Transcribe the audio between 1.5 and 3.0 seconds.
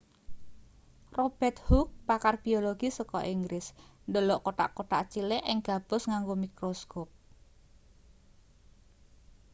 hooke pakar biologi